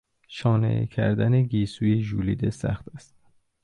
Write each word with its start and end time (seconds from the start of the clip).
شانه 0.27 0.85
کردن 0.87 1.41
گیسوی 1.41 2.01
ژولیده 2.03 2.49
سخت 2.49 2.89
است. 2.95 3.15